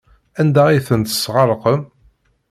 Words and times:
Anda 0.39 0.63
ay 0.67 0.79
tent-tesɣerqem? 0.87 1.81